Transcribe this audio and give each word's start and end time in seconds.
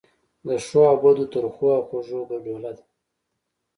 د 0.45 0.49
ښو 0.65 0.79
او 0.91 0.95
بدو، 1.03 1.25
ترخو 1.33 1.65
او 1.77 1.81
خوږو 1.87 2.19
ګډوله 2.29 2.71
ده. 2.77 2.83